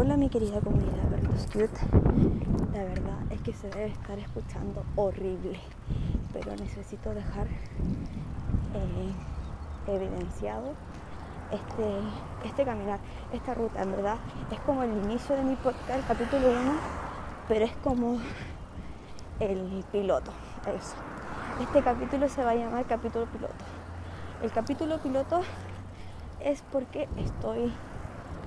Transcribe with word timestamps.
Hola 0.00 0.16
mi 0.16 0.28
querida 0.28 0.60
comunidad 0.60 1.08
perritos 1.10 1.46
cute. 1.46 1.80
La 2.72 2.84
verdad 2.84 3.18
es 3.30 3.40
que 3.40 3.52
se 3.52 3.68
debe 3.68 3.86
estar 3.86 4.16
escuchando 4.16 4.84
horrible, 4.94 5.58
pero 6.32 6.52
necesito 6.54 7.12
dejar 7.14 7.48
eh, 8.74 9.12
evidenciado 9.88 10.74
este, 11.50 12.48
este 12.48 12.64
caminar, 12.64 13.00
esta 13.32 13.54
ruta. 13.54 13.82
En 13.82 13.90
verdad 13.90 14.18
es 14.52 14.60
como 14.60 14.84
el 14.84 14.92
inicio 14.92 15.34
de 15.34 15.42
mi 15.42 15.56
podcast, 15.56 16.06
capítulo 16.06 16.48
1, 16.48 16.58
pero 17.48 17.64
es 17.64 17.76
como 17.82 18.20
el 19.40 19.84
piloto. 19.90 20.30
Eso. 20.60 20.94
Este 21.60 21.82
capítulo 21.82 22.28
se 22.28 22.44
va 22.44 22.52
a 22.52 22.54
llamar 22.54 22.84
capítulo 22.86 23.26
piloto. 23.26 23.64
El 24.44 24.52
capítulo 24.52 24.98
piloto 24.98 25.40
es 26.38 26.62
porque 26.70 27.08
estoy 27.16 27.72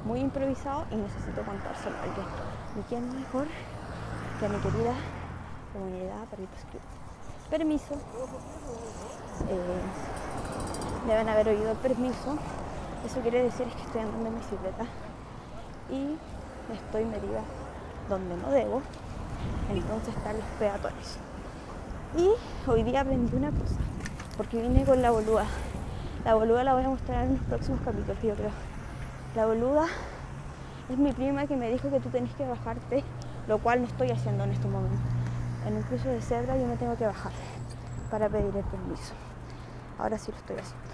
muy 0.06 0.20
improvisado 0.20 0.86
y 0.92 0.96
necesito 0.96 1.42
contárselo 1.44 1.96
a 1.98 2.04
alguien. 2.04 2.26
¿Y 2.80 2.82
quién 2.90 3.16
mejor 3.16 3.48
que 4.40 4.46
a 4.46 4.50
mi 4.50 4.58
querida 4.58 4.94
comunidad 5.74 6.26
Perritos 6.30 6.66
Club? 6.70 6.82
Permiso. 7.50 7.96
Eh, 9.50 9.82
deben 11.08 11.30
haber 11.30 11.50
oído 11.50 11.74
permiso. 11.76 12.38
Eso 13.06 13.20
quiere 13.22 13.44
decir 13.44 13.68
que 13.68 13.82
estoy 13.82 14.02
andando 14.02 14.30
en 14.30 14.36
bicicleta 14.36 14.86
y 15.90 16.18
estoy 16.74 17.06
medida 17.06 17.42
donde 18.10 18.38
no 18.38 18.52
debo. 18.52 18.82
Entonces 19.70 20.16
están 20.16 20.38
los 20.38 20.46
peatones. 20.60 21.18
Y 22.18 22.30
hoy 22.70 22.84
día 22.84 23.02
aprendí 23.02 23.36
una 23.36 23.52
cosa, 23.52 23.78
porque 24.38 24.62
vine 24.62 24.84
con 24.84 25.02
la 25.02 25.12
boluda. 25.12 25.46
La 26.26 26.36
boluda 26.36 26.64
la 26.64 26.74
voy 26.74 26.84
a 26.84 26.90
mostrar 26.90 27.26
en 27.26 27.38
los 27.38 27.44
próximos 27.46 27.80
capítulos, 27.82 28.22
yo 28.22 28.36
creo. 28.36 28.71
La 29.34 29.46
boluda 29.46 29.88
es 30.90 30.98
mi 30.98 31.14
prima 31.14 31.48
que 31.48 31.56
me 31.56 31.72
dijo 31.72 31.90
que 31.90 32.02
tú 32.02 32.10
tenés 32.10 32.34
que 32.36 32.46
bajarte, 32.46 33.02
lo 33.48 33.60
cual 33.60 33.80
no 33.80 33.88
estoy 33.88 34.12
haciendo 34.12 34.44
en 34.44 34.52
este 34.52 34.68
momento. 34.68 35.00
En 35.66 35.78
un 35.78 35.84
cruce 35.84 36.10
de 36.10 36.22
cebra 36.22 36.58
yo 36.58 36.68
me 36.68 36.76
tengo 36.76 36.98
que 36.98 37.06
bajar 37.06 37.32
para 38.10 38.28
pedir 38.28 38.54
el 38.54 38.64
permiso. 38.66 39.14
Ahora 39.98 40.18
sí 40.18 40.34
lo 40.34 40.38
estoy 40.38 40.58
haciendo. 40.58 40.86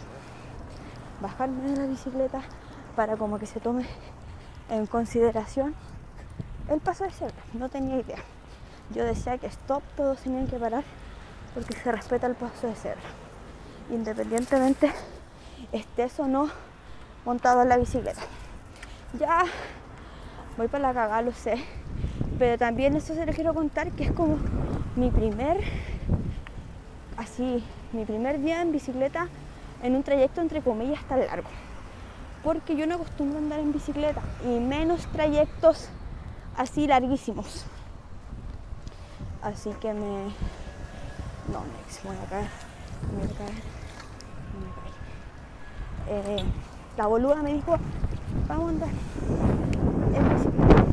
Bajarme 1.19 1.71
de 1.71 1.77
la 1.77 1.87
bicicleta 1.87 2.41
para 2.95 3.17
como 3.17 3.39
que 3.39 3.47
se 3.47 3.59
tome 3.59 3.87
en 4.69 4.85
consideración 4.85 5.73
el 6.69 6.79
paso 6.79 7.05
de 7.05 7.11
cebra. 7.11 7.41
No 7.53 7.69
tenía 7.69 7.97
idea. 7.97 8.19
Yo 8.93 9.03
decía 9.03 9.39
que 9.39 9.47
stop, 9.47 9.81
todos 9.95 10.19
tenían 10.19 10.45
que 10.45 10.57
parar 10.57 10.83
porque 11.55 11.75
se 11.75 11.91
respeta 11.91 12.27
el 12.27 12.35
paso 12.35 12.67
de 12.67 12.75
cebra. 12.75 13.01
Independientemente 13.89 14.91
estés 15.71 16.19
o 16.19 16.27
no 16.27 16.66
montado 17.27 17.61
en 17.61 17.67
la 17.67 17.75
bicicleta. 17.75 18.21
Ya 19.19 19.43
voy 20.55 20.69
para 20.69 20.87
la 20.87 20.93
cagada, 20.93 21.21
lo 21.21 21.33
sé. 21.33 21.61
Pero 22.39 22.57
también 22.57 22.95
eso 22.95 23.13
se 23.13 23.25
les 23.25 23.35
quiero 23.35 23.53
contar 23.53 23.91
que 23.91 24.05
es 24.05 24.11
como 24.13 24.37
mi 24.95 25.11
primer, 25.11 25.61
así, 27.17 27.65
mi 27.91 28.05
primer 28.05 28.39
día 28.39 28.61
en 28.61 28.71
bicicleta 28.71 29.27
en 29.83 29.95
un 29.95 30.03
trayecto 30.03 30.39
entre 30.39 30.61
comillas 30.61 31.03
tan 31.09 31.19
largo. 31.19 31.49
Porque 32.45 32.77
yo 32.77 32.87
no 32.87 32.95
acostumbro 32.95 33.39
a 33.39 33.41
andar 33.41 33.59
en 33.59 33.73
bicicleta 33.73 34.21
y 34.45 34.59
menos 34.59 35.05
trayectos 35.07 35.89
así 36.55 36.87
larguísimos. 36.87 37.65
Así 39.41 39.71
que 39.81 39.93
me... 39.93 40.31
No, 41.51 41.59
me 41.59 41.75
voy 42.03 42.15
a 42.15 42.19
voy 42.19 42.25
a 42.25 42.29
caer. 42.29 42.49
Voy. 46.05 46.39
Eh, 46.39 46.45
la 46.97 47.05
boluda 47.05 47.43
me 47.43 47.53
dijo, 47.53 47.77
vamos 48.47 48.65
a 48.65 48.69
andar 48.69 48.89
en 50.13 50.29
bicicleta. 50.29 50.85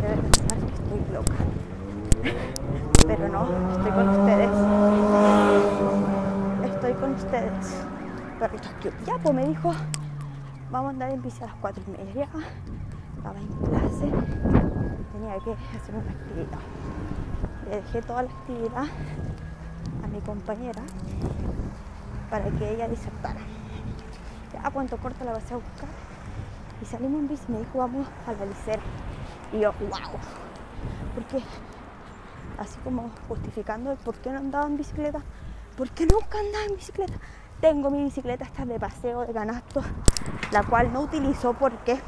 Que 0.00 0.12
estoy 0.14 1.12
loca. 1.12 1.34
Pero 3.06 3.28
no, 3.28 3.48
estoy 3.72 3.90
con 3.90 4.08
ustedes. 4.08 4.50
Estoy 6.72 6.92
con 6.94 7.14
ustedes. 7.14 7.84
Perritos 8.38 8.70
cute. 8.82 8.94
Ya, 9.04 9.18
pues 9.18 9.34
me 9.34 9.44
dijo, 9.48 9.72
vamos 10.70 10.86
a 10.86 10.90
andar 10.90 11.10
en 11.10 11.22
bici 11.22 11.42
a 11.42 11.46
las 11.46 11.56
cuatro 11.56 11.82
y 11.88 11.90
media. 11.90 12.28
Estaba 13.16 13.40
en 13.40 13.48
clase. 13.48 14.12
Tenía 15.12 15.38
que 15.40 15.56
hacer 15.76 15.94
una 15.94 16.10
actividad. 16.12 16.60
Le 17.68 17.76
dejé 17.76 18.02
toda 18.02 18.22
la 18.22 18.28
actividad 18.30 18.86
a 20.04 20.06
mi 20.06 20.20
compañera 20.20 20.82
para 22.30 22.44
que 22.50 22.74
ella 22.74 22.88
disertara. 22.88 23.40
Ya 24.52 24.66
a 24.66 24.70
cuánto 24.70 24.96
corto 24.98 25.24
la 25.24 25.32
vas 25.32 25.50
a 25.52 25.56
buscar. 25.56 25.88
Y 26.80 26.84
salimos 26.84 27.20
en 27.20 27.28
bici 27.28 27.44
me 27.48 27.58
dijo, 27.58 27.78
vamos 27.78 28.06
a 28.26 28.32
la 28.32 28.46
licera. 28.46 28.82
Y 29.52 29.60
yo, 29.60 29.72
wow. 29.80 30.18
Porque 31.14 31.42
así 32.58 32.78
como 32.84 33.10
justificando 33.28 33.92
el 33.92 33.98
por 33.98 34.16
qué 34.16 34.30
no 34.30 34.38
andaba 34.38 34.66
en 34.66 34.76
bicicleta, 34.76 35.20
¿por 35.76 35.90
qué 35.90 36.06
nunca 36.06 36.38
andaba 36.38 36.64
en 36.64 36.76
bicicleta? 36.76 37.14
Tengo 37.60 37.90
mi 37.90 38.04
bicicleta 38.04 38.44
esta 38.44 38.64
de 38.64 38.78
paseo 38.78 39.26
de 39.26 39.32
canasto, 39.32 39.82
la 40.52 40.62
cual 40.62 40.92
no 40.92 41.00
utilizo 41.00 41.54
porque 41.54 41.98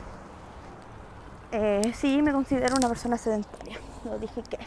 eh, 1.50 1.92
sí 1.94 2.22
me 2.22 2.32
considero 2.32 2.76
una 2.76 2.88
persona 2.88 3.16
sedentaria. 3.16 3.78
Lo 4.04 4.18
dije 4.18 4.42
que 4.42 4.58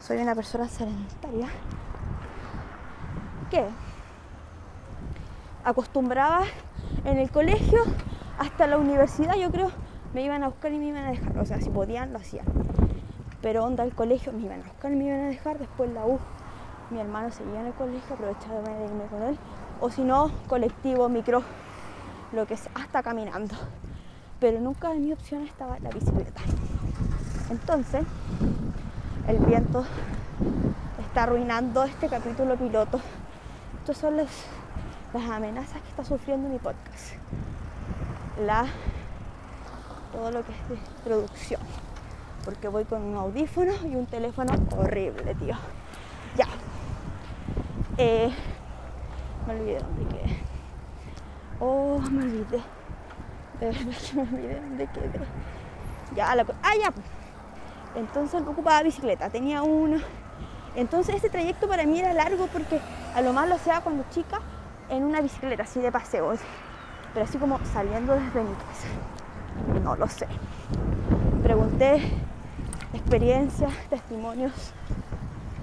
soy 0.00 0.18
una 0.18 0.34
persona 0.34 0.68
sedentaria 0.68 1.48
que 3.52 3.64
acostumbraba 5.64 6.42
en 7.04 7.18
el 7.18 7.30
colegio 7.30 7.80
hasta 8.38 8.66
la 8.66 8.78
universidad, 8.78 9.34
yo 9.36 9.50
creo, 9.50 9.70
me 10.14 10.22
iban 10.22 10.42
a 10.42 10.48
buscar 10.48 10.72
y 10.72 10.78
me 10.78 10.86
iban 10.86 11.04
a 11.04 11.10
dejar. 11.10 11.38
O 11.38 11.46
sea, 11.46 11.60
si 11.60 11.70
podían, 11.70 12.12
lo 12.12 12.18
hacían. 12.18 12.46
Pero 13.40 13.64
onda 13.64 13.84
el 13.84 13.94
colegio, 13.94 14.32
me 14.32 14.42
iban 14.42 14.60
a 14.60 14.64
buscar 14.64 14.92
y 14.92 14.96
me 14.96 15.04
iban 15.04 15.20
a 15.20 15.28
dejar. 15.28 15.58
Después 15.58 15.90
la 15.92 16.06
U, 16.06 16.18
mi 16.90 17.00
hermano 17.00 17.30
seguía 17.30 17.60
en 17.60 17.66
el 17.66 17.72
colegio, 17.72 18.14
aprovechaba 18.14 18.60
de 18.60 18.84
irme 18.84 19.04
con 19.06 19.22
él. 19.22 19.38
O 19.80 19.90
si 19.90 20.02
no, 20.02 20.30
colectivo, 20.48 21.08
micro, 21.08 21.42
lo 22.32 22.46
que 22.46 22.56
sea, 22.56 22.72
hasta 22.74 23.02
caminando. 23.02 23.54
Pero 24.38 24.60
nunca 24.60 24.92
en 24.92 25.02
mi 25.02 25.12
opción 25.12 25.42
estaba 25.42 25.78
la 25.80 25.90
bicicleta. 25.90 26.40
Entonces, 27.50 28.04
el 29.28 29.38
viento 29.38 29.84
está 31.00 31.24
arruinando 31.24 31.84
este 31.84 32.08
capítulo 32.08 32.56
piloto. 32.56 33.00
Estos 33.80 33.98
son 33.98 34.16
los 34.16 34.28
las 35.12 35.30
amenazas 35.30 35.80
que 35.82 35.88
está 35.88 36.04
sufriendo 36.04 36.48
mi 36.48 36.58
podcast. 36.58 37.14
La, 38.40 38.64
todo 40.12 40.30
lo 40.30 40.44
que 40.44 40.52
es 40.52 40.68
de 40.68 40.78
producción. 41.04 41.60
Porque 42.44 42.68
voy 42.68 42.84
con 42.84 43.02
un 43.02 43.16
audífono 43.16 43.72
y 43.84 43.94
un 43.94 44.06
teléfono 44.06 44.52
horrible, 44.76 45.34
tío. 45.34 45.54
Ya. 46.36 46.46
Eh, 47.98 48.32
me 49.46 49.54
olvidé 49.54 49.78
dónde 49.80 50.16
quedé. 50.16 50.36
Oh, 51.60 51.98
me 52.10 52.24
olvidé. 52.24 52.62
De 53.60 53.66
verdad 53.66 53.82
que 53.82 54.16
me 54.16 54.22
olvidé 54.22 54.60
dónde 54.60 54.86
quedé. 54.92 55.20
Ya, 56.16 56.34
la, 56.34 56.46
ah, 56.62 56.72
ya. 56.80 56.92
Entonces 57.94 58.42
ocupaba 58.42 58.82
bicicleta, 58.82 59.28
tenía 59.28 59.62
una. 59.62 60.00
Entonces 60.74 61.16
este 61.16 61.28
trayecto 61.28 61.68
para 61.68 61.84
mí 61.84 62.00
era 62.00 62.14
largo 62.14 62.46
porque 62.46 62.80
a 63.14 63.20
lo 63.20 63.34
más 63.34 63.46
lo 63.46 63.56
hacía 63.56 63.82
cuando 63.82 64.04
chica 64.10 64.40
en 64.92 65.04
una 65.04 65.22
bicicleta 65.22 65.62
así 65.62 65.80
de 65.80 65.90
paseo, 65.90 66.34
pero 67.14 67.24
así 67.24 67.38
como 67.38 67.58
saliendo 67.72 68.12
desde 68.12 68.42
casa. 68.42 69.80
No 69.82 69.96
lo 69.96 70.06
sé. 70.06 70.26
Pregunté 71.42 72.02
experiencias, 72.92 73.72
testimonios 73.88 74.52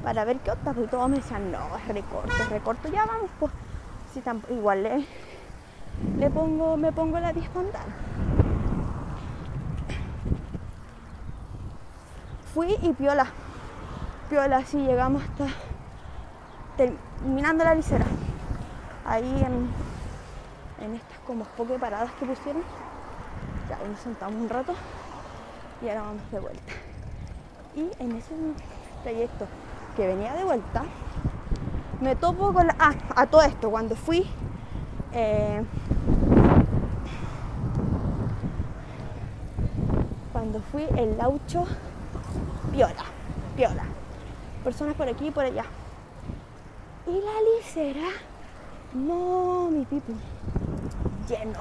para 0.03 0.25
ver 0.25 0.37
qué 0.37 0.51
onda, 0.51 0.73
y 0.81 0.87
todos 0.87 1.09
me 1.09 1.17
decían, 1.17 1.51
no, 1.51 1.59
es 1.77 1.87
recorto, 1.87 2.33
recorto, 2.49 2.89
ya 2.89 3.05
vamos, 3.05 3.29
pues 3.39 3.51
si 4.13 4.23
igual 4.53 4.81
le, 4.81 5.05
le 6.17 6.29
pongo, 6.31 6.75
me 6.75 6.91
pongo 6.91 7.19
la 7.19 7.31
dispondal. 7.31 7.85
Fui 12.53 12.75
y 12.81 12.93
piola, 12.93 13.27
piola, 14.29 14.57
así 14.57 14.77
llegamos 14.79 15.21
hasta 15.21 15.47
terminando 16.77 17.63
la 17.63 17.75
licera 17.75 18.05
ahí 19.09 19.43
en, 19.43 19.69
en 20.85 20.95
estas 20.95 21.17
como 21.25 21.43
poco 21.43 21.77
paradas 21.77 22.11
que 22.19 22.25
pusieron. 22.25 22.63
Ya 23.67 23.77
nos 23.87 23.99
sentamos 23.99 24.35
un 24.35 24.49
rato 24.49 24.73
y 25.81 25.89
ahora 25.89 26.01
vamos 26.01 26.31
de 26.31 26.39
vuelta. 26.39 26.73
Y 27.75 27.89
en 27.99 28.15
ese 28.15 28.33
trayecto 29.03 29.45
que 29.95 30.07
venía 30.07 30.33
de 30.35 30.43
vuelta, 30.43 30.83
me 32.01 32.15
topo 32.15 32.53
con 32.53 32.67
la... 32.67 32.75
Ah, 32.79 32.93
a 33.15 33.25
todo 33.27 33.41
esto, 33.41 33.69
cuando 33.69 33.95
fui... 33.95 34.25
Eh, 35.11 35.63
cuando 40.31 40.61
fui 40.71 40.85
el 40.95 41.17
laucho 41.17 41.65
piola, 42.71 43.03
piola. 43.55 43.83
Personas 44.63 44.95
por 44.95 45.07
aquí 45.07 45.27
y 45.27 45.31
por 45.31 45.43
allá. 45.45 45.65
Y 47.07 47.11
la 47.11 47.31
licera 47.57 48.07
no, 48.93 49.69
mi 49.71 49.85
pipi. 49.85 50.15
Lleno. 51.27 51.59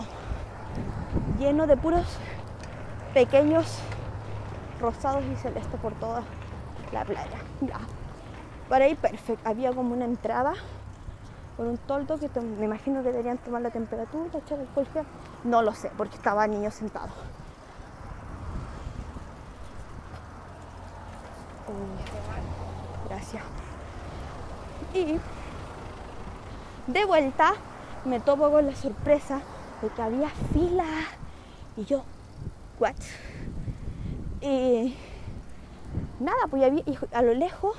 lleno 1.38 1.66
de 1.66 1.76
puros 1.76 2.06
pequeños 3.12 3.78
rosados 4.80 5.22
y 5.24 5.36
celestes 5.36 5.80
por 5.80 5.92
toda 5.94 6.22
la 6.92 7.04
playa. 7.04 7.38
Ya. 7.60 7.80
Para 8.68 8.86
ahí 8.86 8.94
perfecto. 8.94 9.48
Había 9.48 9.72
como 9.72 9.94
una 9.94 10.04
entrada 10.04 10.54
con 11.56 11.66
un 11.66 11.78
toldo 11.78 12.18
que 12.18 12.28
me 12.40 12.64
imagino 12.64 13.02
que 13.02 13.10
deberían 13.10 13.38
tomar 13.38 13.62
la 13.62 13.70
temperatura, 13.70 14.38
echar 14.38 14.58
el 14.60 14.86
gel. 14.92 15.04
No 15.44 15.62
lo 15.62 15.74
sé, 15.74 15.90
porque 15.96 16.16
estaba 16.16 16.46
niño 16.46 16.70
sentado. 16.70 17.10
gracias. 23.08 23.42
Y 24.94 25.18
de 26.88 27.04
vuelta 27.04 27.52
me 28.04 28.18
topo 28.18 28.50
con 28.50 28.66
la 28.66 28.74
sorpresa 28.74 29.40
de 29.82 29.88
que 29.90 30.02
había 30.02 30.30
fila. 30.52 30.84
Y 31.76 31.84
yo, 31.84 32.02
¿what? 32.80 32.96
Y 34.40 34.96
nada, 36.18 36.46
pues 36.50 36.64
había, 36.64 36.82
a 37.12 37.22
lo 37.22 37.34
lejos, 37.34 37.76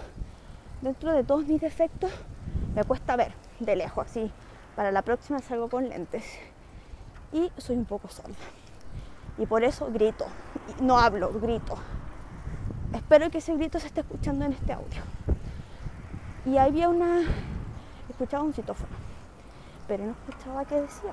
dentro 0.81 1.11
de 1.11 1.23
todos 1.23 1.45
mis 1.45 1.59
defectos, 1.59 2.11
me 2.75 2.83
cuesta 2.83 3.15
ver 3.15 3.33
de 3.59 3.75
lejos, 3.75 4.05
así. 4.05 4.31
Para 4.75 4.91
la 4.91 5.01
próxima 5.01 5.39
salgo 5.39 5.69
con 5.69 5.89
lentes. 5.89 6.23
Y 7.33 7.51
soy 7.57 7.75
un 7.75 7.85
poco 7.85 8.07
sorda. 8.09 8.35
Y 9.37 9.45
por 9.45 9.63
eso 9.63 9.89
grito. 9.91 10.25
No 10.81 10.99
hablo, 10.99 11.31
grito. 11.39 11.77
Espero 12.93 13.29
que 13.29 13.39
ese 13.39 13.55
grito 13.55 13.79
se 13.79 13.87
esté 13.87 14.01
escuchando 14.01 14.45
en 14.45 14.53
este 14.53 14.73
audio. 14.73 15.01
Y 16.45 16.57
había 16.57 16.89
una... 16.89 17.21
Escuchaba 18.09 18.43
un 18.43 18.53
citófono. 18.53 18.95
Pero 19.87 20.05
no 20.05 20.11
escuchaba 20.11 20.65
qué 20.65 20.81
decía. 20.81 21.11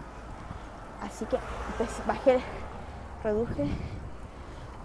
Así 1.02 1.24
que 1.26 1.38
pues, 1.76 1.90
bajé, 2.06 2.40
reduje 3.22 3.68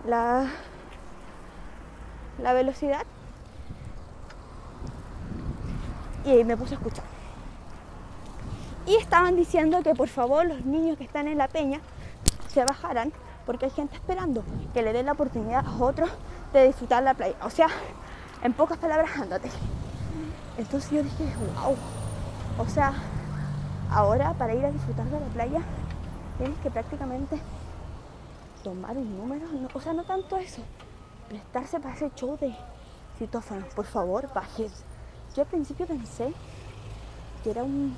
la, 0.05 0.47
la 2.41 2.53
velocidad 2.53 3.05
y 6.25 6.43
me 6.43 6.57
puse 6.57 6.75
a 6.75 6.77
escuchar. 6.77 7.05
Y 8.85 8.95
estaban 8.95 9.35
diciendo 9.35 9.81
que 9.83 9.95
por 9.95 10.07
favor 10.07 10.45
los 10.45 10.65
niños 10.65 10.97
que 10.97 11.03
están 11.03 11.27
en 11.27 11.37
la 11.37 11.47
peña 11.47 11.79
se 12.49 12.65
bajaran 12.65 13.13
porque 13.45 13.65
hay 13.65 13.71
gente 13.71 13.95
esperando 13.95 14.43
que 14.73 14.81
le 14.81 14.93
den 14.93 15.05
la 15.05 15.13
oportunidad 15.13 15.65
a 15.65 15.83
otros 15.83 16.09
de 16.53 16.67
disfrutar 16.67 17.03
la 17.03 17.13
playa. 17.13 17.35
O 17.43 17.49
sea, 17.49 17.67
en 18.43 18.53
pocas 18.53 18.77
palabras, 18.77 19.09
ándate. 19.17 19.49
Entonces 20.57 20.91
yo 20.91 21.03
dije, 21.03 21.23
wow. 21.55 21.75
O 22.57 22.65
sea, 22.67 22.93
ahora 23.89 24.33
para 24.33 24.53
ir 24.53 24.65
a 24.65 24.71
disfrutar 24.71 25.05
de 25.07 25.19
la 25.19 25.25
playa 25.27 25.61
tienes 26.37 26.57
que 26.59 26.71
prácticamente 26.71 27.39
tomar 28.63 28.97
un 28.97 29.17
número. 29.17 29.45
o 29.73 29.81
sea, 29.81 29.93
no 29.93 30.03
tanto 30.03 30.37
eso. 30.37 30.61
Prestarse 31.29 31.79
para 31.79 31.95
ese 31.95 32.11
show 32.15 32.37
de 32.39 32.55
citófonos. 33.17 33.73
Por 33.73 33.85
favor, 33.85 34.29
bajes. 34.33 34.83
Yo 35.35 35.43
al 35.43 35.47
principio 35.47 35.85
pensé 35.85 36.33
que 37.43 37.51
era 37.51 37.63
un, 37.63 37.95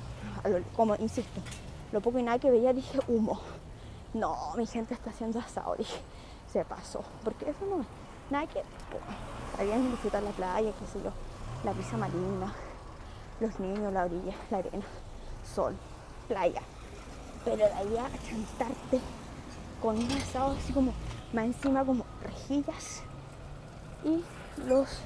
como 0.76 0.94
insisto, 0.96 1.40
lo 1.92 2.00
poco 2.00 2.18
y 2.18 2.22
nada 2.22 2.38
que 2.38 2.50
veía 2.50 2.72
dije 2.72 2.98
humo. 3.08 3.40
No, 4.14 4.54
mi 4.56 4.66
gente 4.66 4.94
está 4.94 5.10
haciendo 5.10 5.40
asado, 5.40 5.74
dije, 5.76 6.00
se 6.52 6.64
pasó. 6.64 7.02
Porque 7.24 7.50
eso 7.50 7.66
no 7.68 7.80
es 7.80 7.86
nada 8.30 8.46
que, 8.46 8.62
bien 9.64 9.90
disfrutar 9.90 10.22
la 10.22 10.30
playa, 10.30 10.70
qué 10.78 10.86
sé 10.86 11.02
yo, 11.02 11.10
la 11.64 11.72
brisa 11.72 11.96
marina, 11.96 12.52
los 13.40 13.58
niños, 13.60 13.92
la 13.92 14.04
orilla, 14.04 14.34
la 14.50 14.58
arena, 14.58 14.84
sol, 15.54 15.74
playa. 16.28 16.62
Pero 17.44 17.56
de 17.56 17.64
ahí 17.64 17.96
a 17.98 18.08
chantarte 18.28 19.00
con 19.82 19.98
un 19.98 20.12
asado 20.12 20.56
así 20.58 20.72
como, 20.72 20.92
más 21.32 21.44
encima 21.44 21.84
como 21.84 22.04
rejillas 22.22 23.02
y 24.04 24.24
los, 24.66 25.00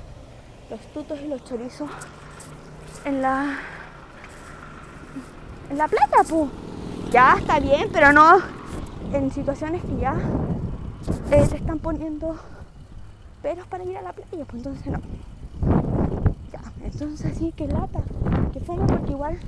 los 0.70 0.80
tutos 0.92 1.18
y 1.20 1.28
los 1.28 1.44
chorizos 1.44 1.90
en 3.04 3.22
la 3.22 3.58
en 5.70 5.76
la 5.76 5.86
plata, 5.86 6.24
pu. 6.24 6.48
Ya 7.10 7.36
está 7.38 7.58
bien, 7.60 7.90
pero 7.92 8.12
no 8.12 8.38
en 9.12 9.30
situaciones 9.32 9.82
que 9.82 9.96
ya 9.96 10.14
eh, 11.30 11.46
te 11.48 11.56
están 11.56 11.78
poniendo 11.78 12.36
peros 13.42 13.66
para 13.66 13.84
ir 13.84 13.96
a 13.96 14.02
la 14.02 14.12
playa, 14.12 14.44
pues 14.44 14.54
entonces 14.54 14.86
no. 14.86 15.00
Entonces 17.00 17.38
sí, 17.38 17.52
que 17.52 17.68
lata, 17.68 18.00
que 18.52 18.58
fue 18.58 18.74
porque 18.74 19.12
igual 19.12 19.38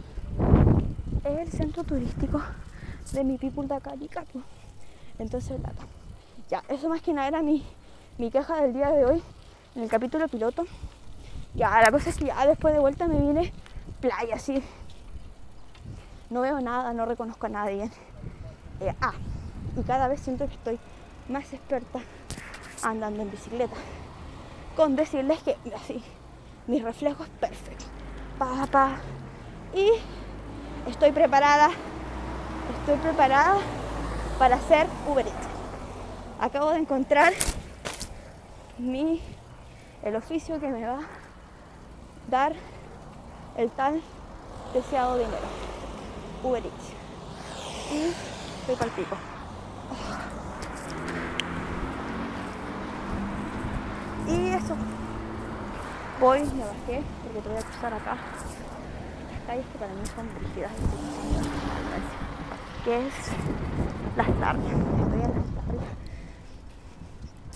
es 1.24 1.38
el 1.40 1.50
centro 1.50 1.82
turístico 1.82 2.40
de 3.10 3.24
mi 3.24 3.38
people 3.38 3.66
de 3.66 3.74
acá. 3.74 3.94
Entonces 5.18 5.60
lata. 5.60 5.82
Ya, 6.48 6.62
eso 6.68 6.88
más 6.88 7.02
que 7.02 7.12
nada 7.12 7.26
era 7.26 7.42
mi, 7.42 7.66
mi 8.18 8.30
queja 8.30 8.62
del 8.62 8.72
día 8.72 8.92
de 8.92 9.04
hoy 9.04 9.20
en 9.74 9.82
el 9.82 9.88
capítulo 9.88 10.28
piloto. 10.28 10.64
Ya, 11.56 11.80
la 11.80 11.90
cosa 11.90 12.10
es 12.10 12.18
que 12.18 12.26
ya 12.26 12.46
después 12.46 12.72
de 12.72 12.78
vuelta 12.78 13.08
me 13.08 13.18
viene 13.18 13.52
playa, 14.00 14.36
así. 14.36 14.62
No 16.30 16.42
veo 16.42 16.60
nada, 16.60 16.92
no 16.92 17.04
reconozco 17.04 17.46
a 17.46 17.48
nadie. 17.48 17.90
Eh, 18.78 18.94
ah, 19.00 19.14
y 19.76 19.82
cada 19.82 20.06
vez 20.06 20.20
siento 20.20 20.46
que 20.46 20.54
estoy 20.54 20.78
más 21.28 21.52
experta 21.52 21.98
andando 22.84 23.22
en 23.22 23.30
bicicleta. 23.32 23.74
Con 24.76 24.94
decirles 24.94 25.42
que, 25.42 25.56
así, 25.74 26.00
mi 26.70 26.78
reflejo 26.78 27.24
es 27.24 27.30
perfecto. 27.30 27.84
Y 29.74 29.90
estoy 30.88 31.10
preparada, 31.10 31.70
estoy 32.78 32.96
preparada 32.98 33.56
para 34.38 34.54
hacer 34.54 34.86
Uber 35.08 35.26
Eats. 35.26 35.48
Acabo 36.40 36.70
de 36.70 36.78
encontrar 36.78 37.32
mi, 38.78 39.20
el 40.04 40.14
oficio 40.14 40.60
que 40.60 40.68
me 40.68 40.86
va 40.86 41.00
a 41.00 42.30
dar 42.30 42.52
el 43.56 43.68
tal 43.72 44.00
deseado 44.72 45.18
dinero. 45.18 45.48
Uber. 46.44 46.62
Y 47.92 48.14
estoy 48.60 48.76
para 48.76 48.90
pico. 48.92 49.16
Y 54.28 54.48
eso. 54.50 54.76
Voy, 56.20 56.40
me 56.40 56.64
bajé 56.64 57.02
porque 57.24 57.40
te 57.40 57.48
voy 57.48 57.58
a 57.58 57.62
cruzar 57.62 57.94
acá. 57.94 58.16
Estas 59.32 59.46
calles 59.46 59.66
que 59.72 59.78
para 59.78 59.92
mí 59.94 60.06
son 60.14 60.28
brígidas 60.38 60.72
que 62.84 63.06
es 63.06 63.14
las 64.16 64.40
tardes. 64.40 64.64
Estoy 64.64 65.20
en 65.20 65.34
las 65.34 65.54
tardes. 65.54 65.82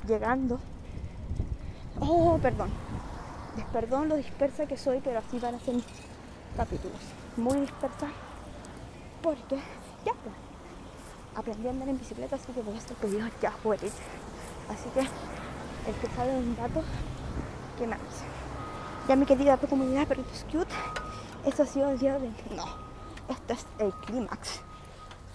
Llegando. 0.07 0.61
Oh, 2.01 2.39
perdón. 2.43 2.71
Perdón 3.73 4.09
lo 4.09 4.17
dispersa 4.17 4.67
que 4.67 4.77
soy, 4.77 5.01
pero 5.03 5.19
así 5.21 5.39
van 5.39 5.55
a 5.55 5.61
ser 5.61 5.77
capítulos. 6.57 7.01
Muy 7.37 7.61
dispersa. 7.61 8.09
Porque 9.23 9.57
ya 10.05 10.13
pues, 10.13 10.35
aprendí 11.35 11.67
a 11.67 11.71
andar 11.71 11.89
en 11.89 11.99
bicicleta, 11.99 12.37
así 12.37 12.53
que 12.53 12.63
voy 12.63 12.75
a 12.75 12.79
estar 12.79 12.97
ya 13.41 13.51
por 13.63 13.77
Así 13.77 14.89
que 14.93 15.01
el 15.01 15.95
que 16.01 16.09
sabe 16.15 16.37
un 16.37 16.57
dato, 16.57 16.83
que 17.79 17.87
me 17.87 17.95
avise. 17.95 18.34
Ya 19.07 19.17
mi 19.17 19.27
querida 19.27 19.59
comunidad 19.59 20.07
perritos 20.07 20.47
cute, 20.51 20.73
eso 21.45 21.63
ha 21.63 21.67
sido 21.67 21.91
el 21.91 21.99
día 21.99 22.19
de... 22.19 22.29
No, 22.57 22.65
esto 23.29 23.53
es 23.53 23.67
el 23.79 23.93
clímax. 23.93 24.63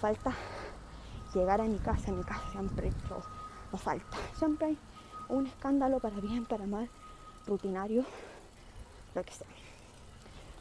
Falta 0.00 0.32
llegar 1.32 1.60
a 1.60 1.64
mi 1.64 1.78
casa, 1.78 2.10
a 2.10 2.14
mi 2.14 2.24
casa 2.24 2.42
siempre 2.50 2.90
no 3.70 3.78
falta. 3.78 4.16
Siempre 4.36 4.66
hay 4.66 4.78
un 5.28 5.46
escándalo 5.46 6.00
para 6.00 6.16
bien, 6.16 6.46
para 6.46 6.66
mal, 6.66 6.90
rutinario, 7.46 8.04
lo 9.14 9.22
que 9.22 9.32
sea. 9.32 9.46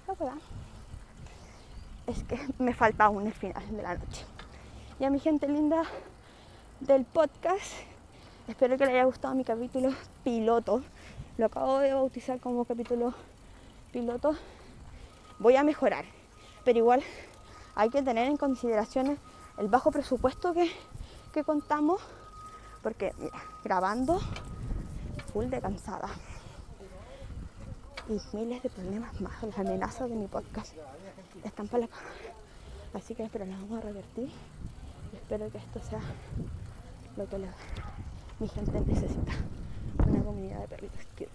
La 0.07 0.13
verdad 0.13 0.39
es 2.05 2.23
que 2.25 2.39
me 2.59 2.75
falta 2.75 3.05
aún 3.05 3.25
el 3.25 3.33
final 3.33 3.75
de 3.75 3.81
la 3.81 3.95
noche. 3.95 4.23
Y 4.99 5.05
a 5.05 5.09
mi 5.09 5.19
gente 5.19 5.47
linda 5.47 5.83
del 6.79 7.05
podcast, 7.05 7.73
espero 8.47 8.77
que 8.77 8.85
les 8.85 8.93
haya 8.93 9.05
gustado 9.05 9.33
mi 9.33 9.43
capítulo 9.43 9.89
piloto. 10.23 10.83
Lo 11.39 11.45
acabo 11.45 11.79
de 11.79 11.93
bautizar 11.93 12.37
como 12.41 12.65
capítulo 12.65 13.13
piloto. 13.93 14.35
Voy 15.39 15.55
a 15.55 15.63
mejorar, 15.63 16.03
pero 16.65 16.79
igual 16.79 17.01
hay 17.75 17.89
que 17.89 18.03
tener 18.03 18.27
en 18.27 18.35
consideración 18.35 19.17
el 19.57 19.69
bajo 19.69 19.89
presupuesto 19.89 20.53
que, 20.53 20.69
que 21.31 21.45
contamos, 21.45 22.01
porque 22.83 23.13
mira, 23.17 23.41
grabando 23.63 24.19
full 25.31 25.45
de 25.45 25.61
cansada 25.61 26.09
y 28.09 28.19
miles 28.35 28.61
de 28.61 28.69
problemas 28.69 29.21
más, 29.21 29.41
las 29.41 29.57
amenazas 29.59 30.09
de 30.09 30.17
mi 30.17 30.27
podcast 30.27 30.73
están 31.45 31.69
para 31.69 31.83
la 31.83 31.87
cámara. 31.87 32.09
Así 32.93 33.15
que 33.15 33.29
pero 33.31 33.45
las 33.45 33.57
vamos 33.61 33.77
a 33.77 33.87
revertir 33.87 34.29
espero 35.13 35.49
que 35.49 35.59
esto 35.59 35.79
sea 35.89 36.01
lo 37.15 37.29
que 37.29 37.37
mi 38.41 38.49
gente 38.49 38.81
necesita. 38.81 39.31
Una 40.09 40.23
comunidad 40.23 40.61
de 40.61 40.67
perritos 40.67 41.05
cute. 41.17 41.29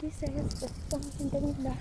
¿Qué 0.00 0.06
es 0.06 0.22
esto? 0.22 0.66
Estamos 0.66 1.20
linda. 1.20 1.76